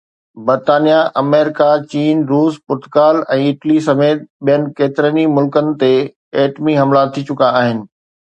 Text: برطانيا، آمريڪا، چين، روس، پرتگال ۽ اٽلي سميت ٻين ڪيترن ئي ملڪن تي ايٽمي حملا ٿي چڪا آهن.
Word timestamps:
برطانيا، 0.45 0.99
آمريڪا، 1.21 1.67
چين، 1.91 2.23
روس، 2.31 2.57
پرتگال 2.71 3.19
۽ 3.35 3.51
اٽلي 3.51 3.77
سميت 3.89 4.25
ٻين 4.49 4.65
ڪيترن 4.81 5.21
ئي 5.21 5.27
ملڪن 5.37 5.71
تي 5.85 5.93
ايٽمي 6.41 6.75
حملا 6.81 7.05
ٿي 7.13 7.27
چڪا 7.31 7.53
آهن. 7.63 7.87